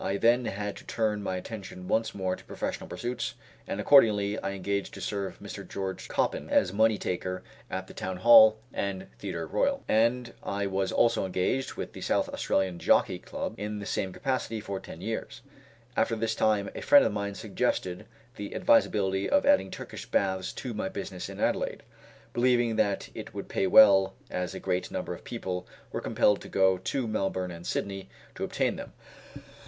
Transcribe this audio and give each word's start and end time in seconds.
I 0.03 0.17
then 0.17 0.45
had 0.45 0.75
to 0.77 0.83
turn 0.85 1.21
my 1.21 1.35
attention 1.37 1.87
once 1.87 2.15
more 2.15 2.35
to 2.35 2.43
professional 2.45 2.89
pursuits, 2.89 3.35
and 3.67 3.79
accordingly 3.79 4.35
I 4.39 4.53
engaged 4.53 4.95
to 4.95 4.99
serve 4.99 5.37
Mr. 5.39 5.63
George 5.67 6.07
Coppin 6.07 6.49
as 6.49 6.73
money 6.73 6.97
taker 6.97 7.43
at 7.69 7.85
the 7.85 7.93
Town 7.93 8.17
Hall 8.17 8.57
and 8.73 9.05
Theatre 9.19 9.45
Royal; 9.45 9.83
and 9.87 10.33
I 10.41 10.65
was 10.65 10.91
also 10.91 11.23
engaged 11.27 11.75
with 11.75 11.93
the 11.93 12.01
South 12.01 12.29
Australian 12.29 12.79
Jockey 12.79 13.19
Club 13.19 13.53
in 13.59 13.77
the 13.77 13.85
same 13.85 14.11
capacity 14.11 14.59
for 14.59 14.79
ten 14.79 15.01
years. 15.01 15.41
About 15.95 16.19
this 16.19 16.33
time 16.33 16.71
a 16.73 16.81
friend 16.81 17.05
of 17.05 17.11
mine 17.13 17.35
suggested 17.35 18.07
the 18.37 18.55
advisability 18.55 19.29
of 19.29 19.45
adding 19.45 19.69
Turkish 19.69 20.07
baths 20.07 20.51
to 20.53 20.73
my 20.73 20.89
business 20.89 21.29
in 21.29 21.39
Adelaide, 21.39 21.83
believing 22.33 22.75
that 22.75 23.09
it 23.13 23.35
would 23.35 23.47
pay 23.47 23.67
well, 23.67 24.15
as 24.31 24.55
a 24.55 24.59
great 24.59 24.89
number 24.89 25.13
of 25.13 25.23
people 25.23 25.67
were 25.91 26.01
compelled 26.01 26.41
to 26.41 26.49
go 26.49 26.79
to 26.79 27.07
Melbourne 27.07 27.51
and 27.51 27.67
Sydney 27.67 28.09
to 28.33 28.43
obtain 28.43 28.77
them. 28.77 28.93